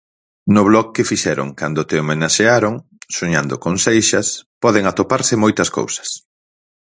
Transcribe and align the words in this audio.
No 0.55 0.61
blog 0.69 0.87
que 0.95 1.07
fixeron 1.11 1.47
cando 1.59 1.87
te 1.89 1.95
homenaxearon, 2.01 2.73
'Soñando 3.15 3.55
con 3.63 3.73
seixas', 3.85 4.29
poden 4.63 4.83
atoparse 4.91 5.33
moitas 5.43 5.69
cousas. 5.77 6.09